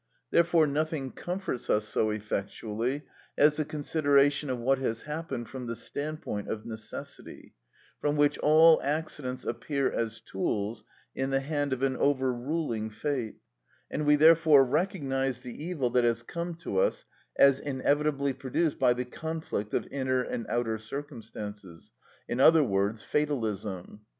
Therefore 0.31 0.65
nothing 0.65 1.11
comforts 1.11 1.69
us 1.69 1.87
so 1.87 2.09
effectually 2.09 3.03
as 3.37 3.57
the 3.57 3.65
consideration 3.65 4.49
of 4.49 4.57
what 4.57 4.79
has 4.79 5.03
happened 5.03 5.47
from 5.47 5.67
the 5.67 5.75
standpoint 5.75 6.47
of 6.47 6.65
necessity, 6.65 7.53
from 7.99 8.15
which 8.15 8.39
all 8.39 8.81
accidents 8.81 9.45
appear 9.45 9.91
as 9.91 10.19
tools 10.19 10.83
in 11.13 11.29
the 11.29 11.39
hand 11.39 11.71
of 11.71 11.83
an 11.83 11.95
overruling 11.97 12.89
fate, 12.89 13.35
and 13.91 14.07
we 14.07 14.15
therefore 14.15 14.65
recognise 14.65 15.41
the 15.41 15.63
evil 15.63 15.91
that 15.91 16.03
has 16.03 16.23
come 16.23 16.55
to 16.55 16.79
us 16.79 17.05
as 17.37 17.59
inevitably 17.59 18.33
produced 18.33 18.79
by 18.79 18.93
the 18.93 19.05
conflict 19.05 19.71
of 19.75 19.85
inner 19.91 20.23
and 20.23 20.47
outer 20.49 20.79
circumstances; 20.79 21.91
in 22.27 22.39
other 22.39 22.63
words, 22.63 23.03
fatalism. 23.03 24.01